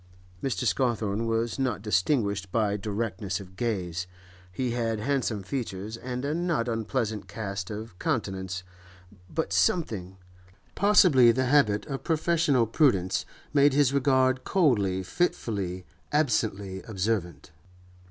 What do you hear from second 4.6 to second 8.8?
had handsome features, and a not unpleasant cast of countenance,